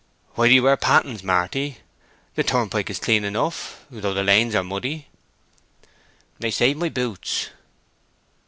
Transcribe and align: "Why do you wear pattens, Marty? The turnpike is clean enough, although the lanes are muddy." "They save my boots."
"Why 0.33 0.47
do 0.47 0.55
you 0.55 0.63
wear 0.63 0.77
pattens, 0.77 1.21
Marty? 1.21 1.77
The 2.33 2.41
turnpike 2.43 2.89
is 2.89 2.97
clean 2.97 3.23
enough, 3.23 3.85
although 3.93 4.15
the 4.15 4.23
lanes 4.23 4.55
are 4.55 4.63
muddy." 4.63 5.09
"They 6.39 6.49
save 6.49 6.77
my 6.77 6.89
boots." 6.89 7.49